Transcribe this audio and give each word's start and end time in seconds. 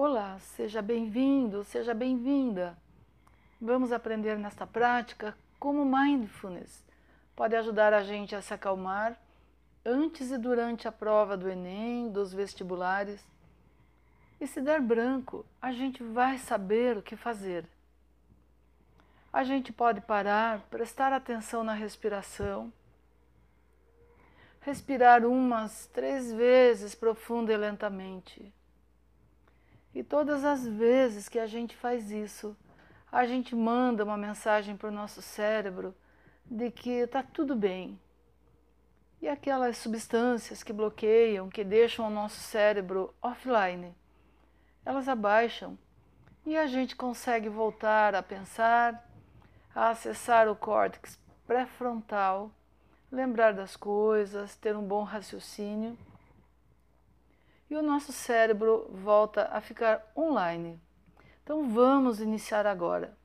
Olá, 0.00 0.38
seja 0.38 0.80
bem-vindo, 0.80 1.64
seja 1.64 1.92
bem-vinda. 1.92 2.78
Vamos 3.60 3.90
aprender 3.90 4.38
nesta 4.38 4.64
prática 4.64 5.36
como 5.58 5.84
mindfulness 5.84 6.84
pode 7.34 7.56
ajudar 7.56 7.92
a 7.92 8.04
gente 8.04 8.32
a 8.36 8.40
se 8.40 8.54
acalmar 8.54 9.20
antes 9.84 10.30
e 10.30 10.38
durante 10.38 10.86
a 10.86 10.92
prova 10.92 11.36
do 11.36 11.48
Enem, 11.48 12.12
dos 12.12 12.32
vestibulares. 12.32 13.20
E 14.40 14.46
se 14.46 14.60
der 14.60 14.80
branco, 14.80 15.44
a 15.60 15.72
gente 15.72 16.00
vai 16.00 16.38
saber 16.38 16.96
o 16.96 17.02
que 17.02 17.16
fazer. 17.16 17.68
A 19.32 19.42
gente 19.42 19.72
pode 19.72 20.00
parar, 20.00 20.60
prestar 20.70 21.12
atenção 21.12 21.64
na 21.64 21.74
respiração, 21.74 22.72
respirar 24.60 25.26
umas 25.26 25.88
três 25.88 26.32
vezes 26.32 26.94
profunda 26.94 27.52
e 27.52 27.56
lentamente. 27.56 28.56
E 29.94 30.02
todas 30.02 30.44
as 30.44 30.66
vezes 30.66 31.28
que 31.28 31.38
a 31.38 31.46
gente 31.46 31.76
faz 31.76 32.10
isso, 32.10 32.56
a 33.10 33.26
gente 33.26 33.54
manda 33.54 34.04
uma 34.04 34.16
mensagem 34.16 34.76
para 34.76 34.88
o 34.88 34.92
nosso 34.92 35.22
cérebro 35.22 35.94
de 36.44 36.70
que 36.70 36.90
está 36.90 37.22
tudo 37.22 37.56
bem. 37.56 37.98
E 39.20 39.28
aquelas 39.28 39.78
substâncias 39.78 40.62
que 40.62 40.72
bloqueiam, 40.72 41.48
que 41.48 41.64
deixam 41.64 42.06
o 42.06 42.10
nosso 42.10 42.38
cérebro 42.38 43.14
offline, 43.20 43.94
elas 44.84 45.08
abaixam 45.08 45.76
e 46.46 46.56
a 46.56 46.66
gente 46.66 46.94
consegue 46.94 47.48
voltar 47.48 48.14
a 48.14 48.22
pensar, 48.22 49.06
a 49.74 49.90
acessar 49.90 50.48
o 50.48 50.56
córtex 50.56 51.18
pré-frontal, 51.46 52.50
lembrar 53.10 53.52
das 53.52 53.76
coisas, 53.76 54.56
ter 54.56 54.76
um 54.76 54.82
bom 54.82 55.02
raciocínio. 55.02 55.98
E 57.70 57.76
o 57.76 57.82
nosso 57.82 58.12
cérebro 58.12 58.88
volta 58.90 59.48
a 59.52 59.60
ficar 59.60 60.10
online. 60.16 60.80
Então 61.42 61.68
vamos 61.68 62.20
iniciar 62.20 62.66
agora. 62.66 63.16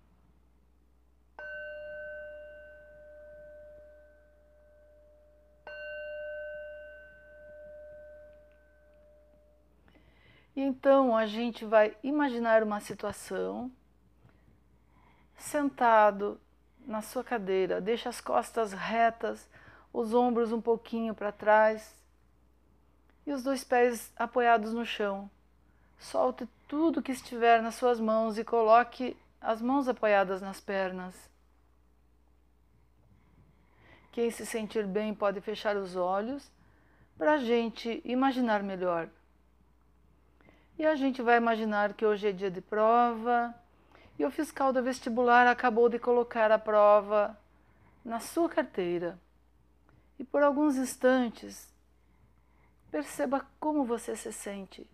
E 10.55 10.61
então 10.61 11.15
a 11.15 11.25
gente 11.25 11.65
vai 11.65 11.97
imaginar 12.03 12.61
uma 12.63 12.79
situação 12.79 13.71
sentado 15.35 16.39
na 16.85 17.01
sua 17.01 17.23
cadeira, 17.23 17.81
deixa 17.81 18.09
as 18.09 18.21
costas 18.21 18.71
retas, 18.71 19.49
os 19.91 20.13
ombros 20.13 20.51
um 20.51 20.61
pouquinho 20.61 21.15
para 21.15 21.31
trás 21.31 22.02
e 23.25 23.31
os 23.31 23.43
dois 23.43 23.63
pés 23.63 24.11
apoiados 24.15 24.73
no 24.73 24.85
chão. 24.85 25.29
Solte 25.97 26.47
tudo 26.67 27.01
que 27.01 27.11
estiver 27.11 27.61
nas 27.61 27.75
suas 27.75 27.99
mãos 27.99 28.37
e 28.37 28.43
coloque 28.43 29.15
as 29.41 29.61
mãos 29.61 29.87
apoiadas 29.87 30.41
nas 30.41 30.59
pernas. 30.59 31.13
Quem 34.11 34.29
se 34.29 34.45
sentir 34.45 34.85
bem 34.85 35.13
pode 35.13 35.41
fechar 35.41 35.75
os 35.75 35.95
olhos 35.95 36.51
para 37.17 37.33
a 37.33 37.37
gente 37.37 38.01
imaginar 38.05 38.61
melhor. 38.61 39.09
E 40.77 40.85
a 40.85 40.95
gente 40.95 41.21
vai 41.21 41.37
imaginar 41.37 41.93
que 41.93 42.05
hoje 42.05 42.27
é 42.27 42.31
dia 42.31 42.51
de 42.51 42.61
prova 42.61 43.53
e 44.19 44.25
o 44.25 44.31
fiscal 44.31 44.71
do 44.71 44.83
vestibular 44.83 45.47
acabou 45.47 45.89
de 45.89 45.97
colocar 45.97 46.51
a 46.51 46.59
prova 46.59 47.37
na 48.03 48.19
sua 48.19 48.49
carteira. 48.49 49.17
E 50.19 50.23
por 50.23 50.43
alguns 50.43 50.75
instantes, 50.75 51.72
perceba 52.93 53.43
como 53.59 53.83
você 53.83 54.15
se 54.15 54.31
sente. 54.31 54.87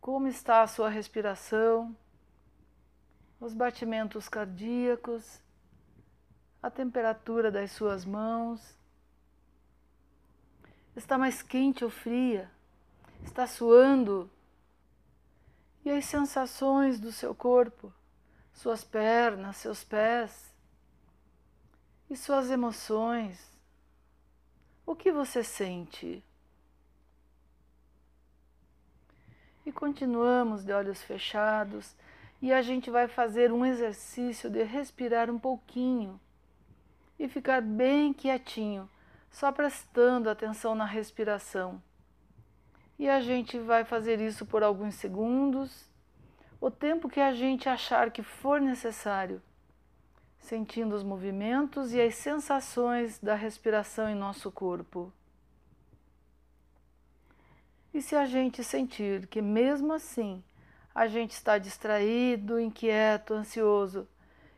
Como 0.00 0.28
está 0.28 0.62
a 0.62 0.68
sua 0.68 0.88
respiração, 0.88 1.96
os 3.40 3.52
batimentos 3.52 4.28
cardíacos, 4.28 5.40
a 6.62 6.70
temperatura 6.70 7.50
das 7.50 7.72
suas 7.72 8.04
mãos. 8.04 8.78
Está 10.94 11.18
mais 11.18 11.42
quente 11.42 11.82
ou 11.82 11.90
fria? 11.90 12.48
está 13.24 13.44
suando 13.44 14.30
e 15.84 15.90
as 15.90 16.04
sensações 16.04 17.00
do 17.00 17.10
seu 17.10 17.34
corpo, 17.34 17.92
suas 18.52 18.84
pernas, 18.84 19.56
seus 19.56 19.82
pés 19.82 20.54
e 22.08 22.16
suas 22.16 22.52
emoções. 22.52 23.50
O 24.86 24.94
que 24.94 25.10
você 25.10 25.42
sente? 25.42 26.22
E 29.66 29.72
continuamos 29.72 30.64
de 30.64 30.72
olhos 30.72 31.02
fechados 31.02 31.96
e 32.40 32.52
a 32.52 32.62
gente 32.62 32.88
vai 32.88 33.08
fazer 33.08 33.52
um 33.52 33.66
exercício 33.66 34.48
de 34.48 34.62
respirar 34.62 35.28
um 35.28 35.40
pouquinho 35.40 36.20
e 37.18 37.26
ficar 37.28 37.60
bem 37.60 38.12
quietinho, 38.12 38.88
só 39.28 39.50
prestando 39.50 40.30
atenção 40.30 40.76
na 40.76 40.84
respiração. 40.84 41.82
E 42.96 43.08
a 43.08 43.20
gente 43.20 43.58
vai 43.58 43.84
fazer 43.84 44.20
isso 44.20 44.46
por 44.46 44.62
alguns 44.62 44.94
segundos, 44.94 45.90
o 46.60 46.70
tempo 46.70 47.08
que 47.08 47.20
a 47.20 47.32
gente 47.32 47.68
achar 47.68 48.12
que 48.12 48.22
for 48.22 48.60
necessário, 48.60 49.42
sentindo 50.38 50.94
os 50.94 51.02
movimentos 51.02 51.92
e 51.92 52.00
as 52.00 52.14
sensações 52.14 53.18
da 53.18 53.34
respiração 53.34 54.08
em 54.08 54.14
nosso 54.14 54.52
corpo. 54.52 55.12
E 57.96 58.02
se 58.02 58.14
a 58.14 58.26
gente 58.26 58.62
sentir 58.62 59.26
que 59.26 59.40
mesmo 59.40 59.94
assim 59.94 60.44
a 60.94 61.06
gente 61.06 61.30
está 61.30 61.56
distraído, 61.56 62.60
inquieto, 62.60 63.32
ansioso 63.32 64.06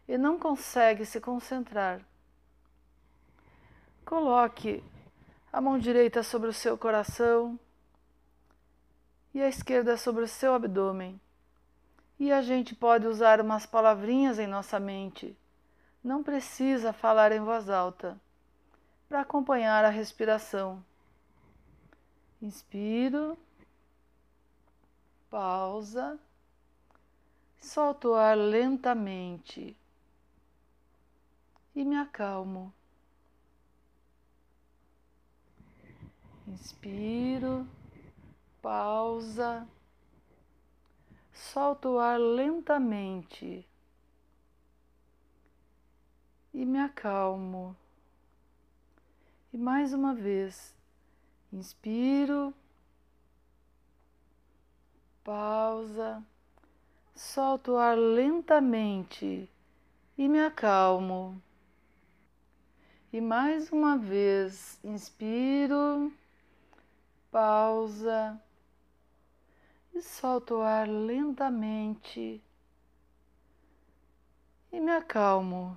e 0.08 0.18
não 0.18 0.40
consegue 0.40 1.06
se 1.06 1.20
concentrar, 1.20 2.00
coloque 4.04 4.82
a 5.52 5.60
mão 5.60 5.78
direita 5.78 6.24
sobre 6.24 6.48
o 6.48 6.52
seu 6.52 6.76
coração 6.76 7.56
e 9.32 9.40
a 9.40 9.48
esquerda 9.48 9.96
sobre 9.96 10.24
o 10.24 10.28
seu 10.28 10.52
abdômen. 10.52 11.20
E 12.18 12.32
a 12.32 12.42
gente 12.42 12.74
pode 12.74 13.06
usar 13.06 13.40
umas 13.40 13.64
palavrinhas 13.64 14.40
em 14.40 14.48
nossa 14.48 14.80
mente. 14.80 15.38
Não 16.02 16.24
precisa 16.24 16.92
falar 16.92 17.30
em 17.30 17.38
voz 17.38 17.70
alta 17.70 18.20
para 19.08 19.20
acompanhar 19.20 19.84
a 19.84 19.90
respiração. 19.90 20.84
Inspiro, 22.40 23.36
pausa, 25.28 26.20
solto 27.60 28.10
o 28.10 28.14
ar 28.14 28.36
lentamente. 28.36 29.76
E 31.74 31.84
me 31.84 31.96
acalmo. 31.96 32.72
Inspiro. 36.46 37.66
Pausa, 38.62 39.66
solto 41.32 41.90
o 41.90 41.98
ar 41.98 42.18
lentamente. 42.18 43.68
E 46.54 46.64
me 46.64 46.78
acalmo. 46.78 47.76
E 49.52 49.56
mais 49.56 49.92
uma 49.92 50.14
vez, 50.14 50.77
inspiro, 51.52 52.54
pausa, 55.24 56.22
solto 57.14 57.72
o 57.72 57.76
ar 57.76 57.96
lentamente 57.96 59.50
e 60.16 60.28
me 60.28 60.40
acalmo. 60.40 61.40
E 63.12 63.20
mais 63.20 63.72
uma 63.72 63.96
vez, 63.96 64.78
inspiro, 64.84 66.12
pausa 67.30 68.40
e 69.94 70.02
solto 70.02 70.56
o 70.56 70.60
ar 70.60 70.86
lentamente 70.86 72.42
e 74.70 74.80
me 74.80 74.92
acalmo. 74.92 75.76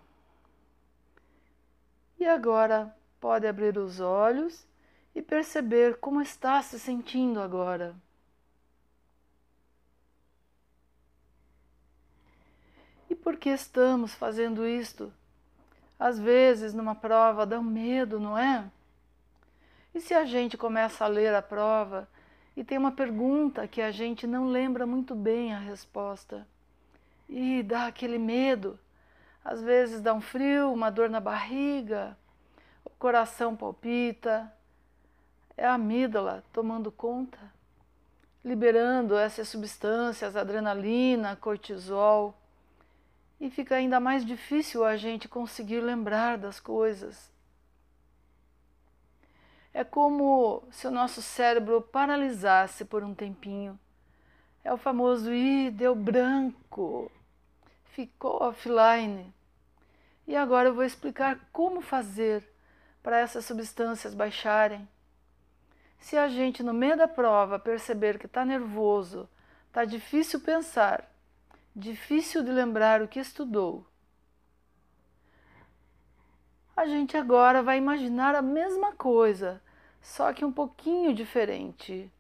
E 2.19 2.25
agora 2.25 2.95
pode 3.19 3.47
abrir 3.47 3.77
os 3.77 4.00
olhos 4.00 4.68
e 5.13 5.21
perceber 5.21 5.97
como 5.97 6.21
está 6.21 6.61
se 6.61 6.79
sentindo 6.79 7.41
agora. 7.41 7.95
E 13.09 13.15
por 13.15 13.35
que 13.37 13.49
estamos 13.49 14.13
fazendo 14.13 14.65
isto? 14.65 15.11
Às 15.99 16.17
vezes, 16.17 16.73
numa 16.73 16.95
prova, 16.95 17.45
dá 17.45 17.59
um 17.59 17.63
medo, 17.63 18.19
não 18.19 18.37
é? 18.37 18.69
E 19.93 19.99
se 19.99 20.13
a 20.13 20.25
gente 20.25 20.57
começa 20.57 21.03
a 21.03 21.07
ler 21.07 21.35
a 21.35 21.41
prova 21.41 22.07
e 22.55 22.63
tem 22.63 22.77
uma 22.77 22.91
pergunta 22.91 23.67
que 23.67 23.81
a 23.81 23.91
gente 23.91 24.25
não 24.25 24.47
lembra 24.47 24.85
muito 24.85 25.13
bem 25.13 25.53
a 25.53 25.59
resposta. 25.59 26.47
E 27.27 27.61
dá 27.63 27.87
aquele 27.87 28.17
medo. 28.17 28.79
Às 29.43 29.61
vezes 29.61 30.01
dá 30.01 30.13
um 30.13 30.21
frio, 30.21 30.71
uma 30.71 30.89
dor 30.89 31.09
na 31.09 31.19
barriga, 31.19 32.17
o 32.85 32.89
coração 32.91 33.55
palpita, 33.55 34.51
é 35.57 35.65
a 35.65 35.74
amígdala 35.74 36.44
tomando 36.51 36.92
conta. 36.92 37.39
liberando 38.44 39.15
essas 39.18 39.48
substâncias, 39.50 40.36
adrenalina, 40.36 41.36
cortisol, 41.36 42.36
e 43.39 43.50
fica 43.50 43.75
ainda 43.75 44.00
mais 44.00 44.25
difícil 44.25 44.83
a 44.83 44.98
gente 44.98 45.27
conseguir 45.27 45.80
lembrar 45.80 46.38
das 46.38 46.59
coisas. 46.59 47.30
É 49.74 49.83
como 49.83 50.63
se 50.71 50.86
o 50.86 50.92
nosso 50.92 51.21
cérebro 51.21 51.81
paralisasse 51.81 52.83
por 52.83 53.04
um 53.04 53.13
tempinho. 53.13 53.80
É 54.63 54.71
o 54.74 54.77
famoso 54.77 55.31
ih, 55.33 55.71
deu 55.71 55.95
branco, 55.95 57.12
ficou 57.94 58.44
offline. 58.44 59.33
E 60.27 60.36
agora 60.36 60.69
eu 60.69 60.75
vou 60.75 60.83
explicar 60.83 61.39
como 61.51 61.81
fazer 61.81 62.44
para 63.01 63.19
essas 63.19 63.45
substâncias 63.45 64.13
baixarem. 64.13 64.88
Se 66.01 66.18
a 66.18 66.27
gente, 66.27 66.62
no 66.62 66.74
meio 66.74 66.98
da 66.98 67.07
prova, 67.07 67.57
perceber 67.57 68.19
que 68.19 68.25
está 68.25 68.44
nervoso, 68.44 69.30
está 69.68 69.86
difícil 69.86 70.42
pensar, 70.42 71.09
difícil 71.74 72.44
de 72.44 72.51
lembrar 72.51 73.01
o 73.01 73.07
que 73.07 73.19
estudou, 73.19 73.86
a 76.75 76.88
gente 76.88 77.15
agora 77.15 77.62
vai 77.62 77.77
imaginar 77.77 78.33
a 78.33 78.42
mesma 78.42 78.94
coisa, 78.94 79.62
só 80.01 80.33
que 80.33 80.44
um 80.44 80.51
pouquinho 80.51 81.13
diferente. 81.13 82.12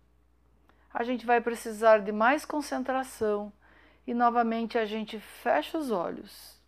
A 0.93 1.03
gente 1.03 1.25
vai 1.25 1.41
precisar 1.41 1.99
de 1.99 2.11
mais 2.11 2.45
concentração 2.45 3.51
e 4.05 4.13
novamente 4.13 4.77
a 4.77 4.85
gente 4.85 5.19
fecha 5.19 5.79
os 5.79 5.89
olhos. 5.89 6.60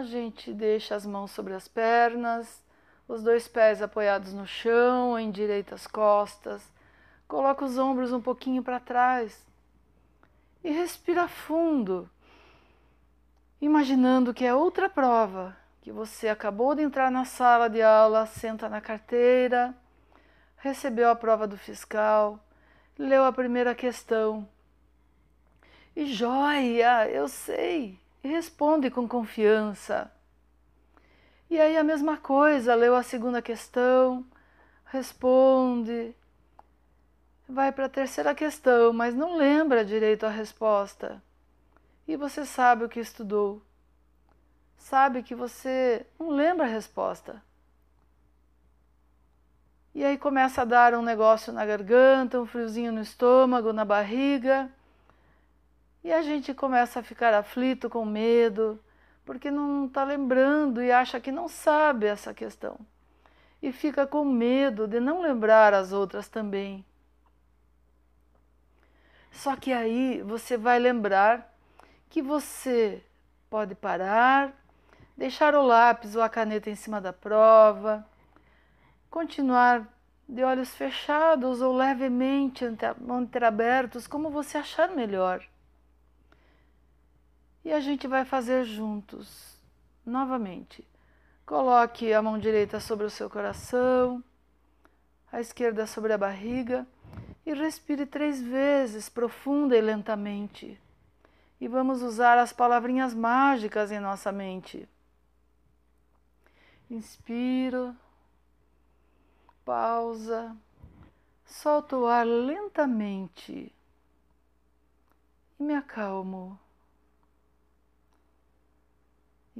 A 0.00 0.02
gente 0.02 0.50
deixa 0.54 0.94
as 0.94 1.04
mãos 1.04 1.30
sobre 1.30 1.52
as 1.52 1.68
pernas, 1.68 2.64
os 3.06 3.22
dois 3.22 3.46
pés 3.46 3.82
apoiados 3.82 4.32
no 4.32 4.46
chão, 4.46 5.20
endireita 5.20 5.74
as 5.74 5.86
costas, 5.86 6.72
coloca 7.28 7.66
os 7.66 7.76
ombros 7.76 8.10
um 8.10 8.18
pouquinho 8.20 8.62
para 8.62 8.80
trás 8.80 9.46
e 10.64 10.70
respira 10.70 11.28
fundo, 11.28 12.08
imaginando 13.60 14.32
que 14.32 14.42
é 14.42 14.54
outra 14.54 14.88
prova, 14.88 15.54
que 15.82 15.92
você 15.92 16.30
acabou 16.30 16.74
de 16.74 16.80
entrar 16.80 17.10
na 17.10 17.26
sala 17.26 17.68
de 17.68 17.82
aula, 17.82 18.24
senta 18.24 18.70
na 18.70 18.80
carteira, 18.80 19.74
recebeu 20.56 21.10
a 21.10 21.14
prova 21.14 21.46
do 21.46 21.58
fiscal, 21.58 22.42
leu 22.98 23.22
a 23.22 23.32
primeira 23.34 23.74
questão. 23.74 24.48
E 25.94 26.06
joia, 26.06 27.06
eu 27.10 27.28
sei, 27.28 27.99
e 28.22 28.28
responde 28.28 28.90
com 28.90 29.08
confiança. 29.08 30.10
E 31.48 31.58
aí 31.58 31.76
a 31.76 31.82
mesma 31.82 32.16
coisa, 32.16 32.74
leu 32.74 32.94
a 32.94 33.02
segunda 33.02 33.42
questão, 33.42 34.24
responde, 34.84 36.14
vai 37.48 37.72
para 37.72 37.86
a 37.86 37.88
terceira 37.88 38.34
questão, 38.34 38.92
mas 38.92 39.14
não 39.14 39.36
lembra 39.36 39.84
direito 39.84 40.24
a 40.24 40.30
resposta. 40.30 41.22
E 42.06 42.16
você 42.16 42.44
sabe 42.46 42.84
o 42.84 42.88
que 42.88 43.00
estudou. 43.00 43.62
Sabe 44.76 45.22
que 45.22 45.34
você 45.34 46.06
não 46.18 46.30
lembra 46.30 46.66
a 46.66 46.68
resposta. 46.68 47.42
E 49.94 50.04
aí 50.04 50.16
começa 50.16 50.62
a 50.62 50.64
dar 50.64 50.94
um 50.94 51.02
negócio 51.02 51.52
na 51.52 51.66
garganta, 51.66 52.40
um 52.40 52.46
friozinho 52.46 52.92
no 52.92 53.00
estômago, 53.00 53.72
na 53.72 53.84
barriga. 53.84 54.70
E 56.02 56.12
a 56.12 56.22
gente 56.22 56.54
começa 56.54 57.00
a 57.00 57.02
ficar 57.02 57.34
aflito, 57.34 57.90
com 57.90 58.04
medo, 58.04 58.78
porque 59.24 59.50
não 59.50 59.86
está 59.86 60.02
lembrando 60.02 60.82
e 60.82 60.90
acha 60.90 61.20
que 61.20 61.30
não 61.30 61.46
sabe 61.46 62.06
essa 62.06 62.32
questão. 62.32 62.78
E 63.62 63.70
fica 63.70 64.06
com 64.06 64.24
medo 64.24 64.88
de 64.88 64.98
não 64.98 65.20
lembrar 65.20 65.74
as 65.74 65.92
outras 65.92 66.28
também. 66.28 66.84
Só 69.30 69.54
que 69.56 69.72
aí 69.72 70.22
você 70.22 70.56
vai 70.56 70.78
lembrar 70.78 71.54
que 72.08 72.22
você 72.22 73.02
pode 73.48 73.74
parar, 73.74 74.52
deixar 75.16 75.54
o 75.54 75.62
lápis 75.62 76.16
ou 76.16 76.22
a 76.22 76.28
caneta 76.28 76.70
em 76.70 76.74
cima 76.74 77.00
da 77.00 77.12
prova, 77.12 78.06
continuar 79.10 79.86
de 80.28 80.42
olhos 80.42 80.74
fechados 80.74 81.60
ou 81.60 81.76
levemente 81.76 82.64
entreabertos, 82.64 84.06
como 84.06 84.30
você 84.30 84.58
achar 84.58 84.88
melhor. 84.88 85.44
E 87.64 87.72
a 87.72 87.80
gente 87.80 88.06
vai 88.06 88.24
fazer 88.24 88.64
juntos, 88.64 89.58
novamente. 90.04 90.86
Coloque 91.44 92.12
a 92.12 92.22
mão 92.22 92.38
direita 92.38 92.80
sobre 92.80 93.04
o 93.04 93.10
seu 93.10 93.28
coração, 93.28 94.22
a 95.32 95.40
esquerda 95.40 95.86
sobre 95.86 96.12
a 96.12 96.18
barriga 96.18 96.86
e 97.44 97.52
respire 97.52 98.06
três 98.06 98.40
vezes, 98.40 99.08
profunda 99.08 99.76
e 99.76 99.80
lentamente. 99.80 100.80
E 101.60 101.68
vamos 101.68 102.02
usar 102.02 102.38
as 102.38 102.52
palavrinhas 102.52 103.12
mágicas 103.12 103.90
em 103.90 104.00
nossa 104.00 104.32
mente. 104.32 104.88
Inspiro, 106.90 107.94
pausa, 109.64 110.56
solto 111.44 111.96
o 111.96 112.06
ar 112.06 112.26
lentamente 112.26 113.72
e 115.58 115.62
me 115.62 115.74
acalmo. 115.74 116.58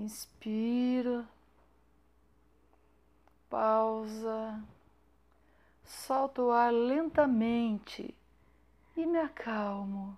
Inspiro, 0.00 1.28
pausa, 3.50 4.64
solto 5.84 6.44
o 6.44 6.52
ar 6.52 6.72
lentamente 6.72 8.14
e 8.96 9.04
me 9.04 9.18
acalmo. 9.18 10.16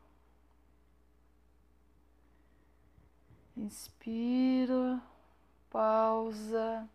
Inspiro, 3.57 5.03
pausa, 5.69 6.89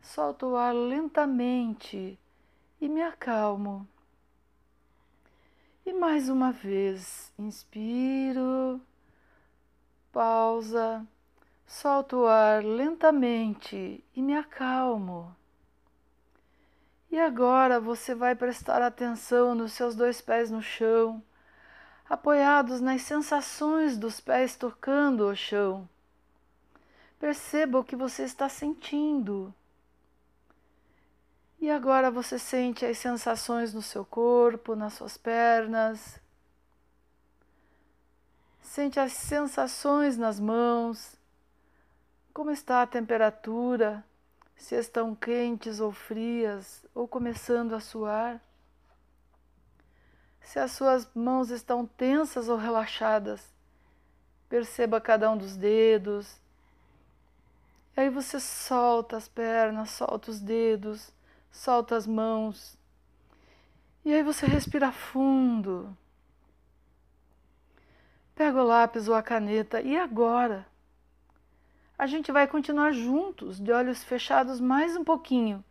solto 0.00 0.46
o 0.46 0.56
ar 0.56 0.74
lentamente 0.74 2.18
e 2.80 2.88
me 2.88 3.00
acalmo. 3.00 3.86
E 5.86 5.92
mais 5.92 6.28
uma 6.28 6.50
vez, 6.50 7.32
inspiro, 7.38 8.80
pausa 10.10 11.06
Solto 11.68 12.20
o 12.20 12.26
ar 12.26 12.64
lentamente 12.64 14.02
e 14.16 14.22
me 14.22 14.34
acalmo. 14.34 15.36
E 17.10 17.18
agora 17.18 17.78
você 17.78 18.14
vai 18.14 18.34
prestar 18.34 18.80
atenção 18.80 19.54
nos 19.54 19.72
seus 19.72 19.94
dois 19.94 20.18
pés 20.18 20.50
no 20.50 20.62
chão, 20.62 21.22
apoiados 22.08 22.80
nas 22.80 23.02
sensações 23.02 23.98
dos 23.98 24.18
pés 24.18 24.56
tocando 24.56 25.28
o 25.28 25.36
chão. 25.36 25.86
Perceba 27.20 27.78
o 27.78 27.84
que 27.84 27.94
você 27.94 28.22
está 28.22 28.48
sentindo. 28.48 29.54
E 31.60 31.70
agora 31.70 32.10
você 32.10 32.38
sente 32.38 32.86
as 32.86 32.96
sensações 32.96 33.74
no 33.74 33.82
seu 33.82 34.06
corpo, 34.06 34.74
nas 34.74 34.94
suas 34.94 35.18
pernas. 35.18 36.18
Sente 38.62 38.98
as 38.98 39.12
sensações 39.12 40.16
nas 40.16 40.40
mãos, 40.40 41.17
como 42.38 42.52
está 42.52 42.82
a 42.82 42.86
temperatura? 42.86 44.04
Se 44.54 44.76
estão 44.76 45.12
quentes 45.12 45.80
ou 45.80 45.90
frias, 45.90 46.86
ou 46.94 47.08
começando 47.08 47.74
a 47.74 47.80
suar? 47.80 48.40
Se 50.40 50.60
as 50.60 50.70
suas 50.70 51.12
mãos 51.12 51.50
estão 51.50 51.84
tensas 51.84 52.48
ou 52.48 52.56
relaxadas? 52.56 53.44
Perceba 54.48 55.00
cada 55.00 55.28
um 55.28 55.36
dos 55.36 55.56
dedos. 55.56 56.36
E 57.96 58.02
aí 58.02 58.08
você 58.08 58.38
solta 58.38 59.16
as 59.16 59.26
pernas, 59.26 59.90
solta 59.90 60.30
os 60.30 60.38
dedos, 60.38 61.12
solta 61.50 61.96
as 61.96 62.06
mãos. 62.06 62.78
E 64.04 64.14
aí 64.14 64.22
você 64.22 64.46
respira 64.46 64.92
fundo. 64.92 65.92
Pega 68.32 68.62
o 68.62 68.64
lápis 68.64 69.08
ou 69.08 69.16
a 69.16 69.24
caneta 69.24 69.80
e 69.80 69.96
agora? 69.96 70.67
A 71.98 72.06
gente 72.06 72.30
vai 72.30 72.46
continuar 72.46 72.92
juntos, 72.92 73.58
de 73.58 73.72
olhos 73.72 74.04
fechados 74.04 74.60
mais 74.60 74.96
um 74.96 75.02
pouquinho, 75.02 75.64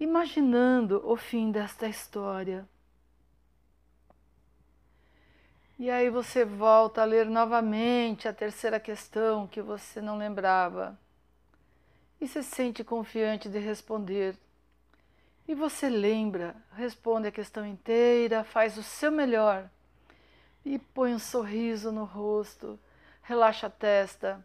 imaginando 0.00 1.00
o 1.08 1.16
fim 1.16 1.52
desta 1.52 1.86
história. 1.86 2.68
E 5.78 5.88
aí 5.88 6.10
você 6.10 6.44
volta 6.44 7.02
a 7.02 7.04
ler 7.04 7.26
novamente 7.26 8.26
a 8.26 8.32
terceira 8.32 8.80
questão 8.80 9.46
que 9.46 9.62
você 9.62 10.00
não 10.00 10.18
lembrava. 10.18 10.98
E 12.20 12.26
se 12.26 12.42
sente 12.42 12.82
confiante 12.82 13.48
de 13.48 13.58
responder. 13.60 14.36
E 15.46 15.54
você 15.54 15.88
lembra, 15.88 16.56
responde 16.72 17.28
a 17.28 17.32
questão 17.32 17.64
inteira, 17.64 18.42
faz 18.42 18.76
o 18.76 18.82
seu 18.82 19.12
melhor. 19.12 19.70
e 20.64 20.78
põe 20.78 21.12
um 21.12 21.18
sorriso 21.18 21.90
no 21.90 22.04
rosto, 22.04 22.78
relaxa 23.22 23.66
a 23.66 23.70
testa 23.70 24.44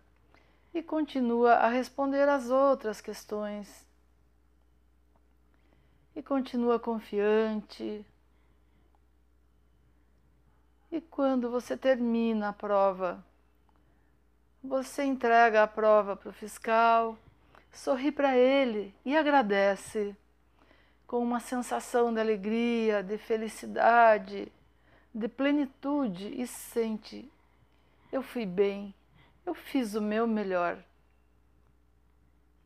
e 0.77 0.83
continua 0.83 1.55
a 1.55 1.69
responder 1.69 2.29
às 2.29 2.49
outras 2.49 3.01
questões. 3.01 3.85
E 6.15 6.21
continua 6.21 6.79
confiante. 6.79 8.05
E 10.91 11.01
quando 11.01 11.49
você 11.49 11.75
termina 11.75 12.49
a 12.49 12.53
prova, 12.53 13.25
você 14.63 15.03
entrega 15.03 15.63
a 15.63 15.67
prova 15.67 16.15
para 16.15 16.29
o 16.29 16.33
fiscal, 16.33 17.17
sorri 17.71 18.11
para 18.11 18.37
ele 18.37 18.93
e 19.03 19.17
agradece 19.17 20.15
com 21.07 21.19
uma 21.19 21.39
sensação 21.39 22.13
de 22.13 22.19
alegria, 22.19 23.01
de 23.01 23.17
felicidade, 23.17 24.51
de 25.13 25.27
plenitude 25.27 26.39
e 26.39 26.45
sente: 26.45 27.31
eu 28.11 28.21
fui 28.21 28.45
bem, 28.45 28.93
eu 29.47 29.55
fiz 29.55 29.95
o 29.95 30.01
meu 30.01 30.27
melhor. 30.27 30.77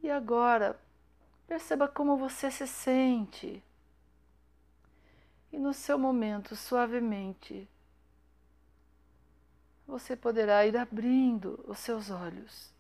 E 0.02 0.10
agora, 0.10 0.80
perceba 1.48 1.88
como 1.88 2.18
você 2.18 2.50
se 2.50 2.66
sente. 2.66 3.64
E 5.54 5.60
no 5.60 5.74
seu 5.76 6.00
momento, 6.00 6.56
suavemente, 6.56 7.70
você 9.86 10.16
poderá 10.16 10.66
ir 10.66 10.76
abrindo 10.76 11.64
os 11.68 11.78
seus 11.78 12.10
olhos. 12.10 12.74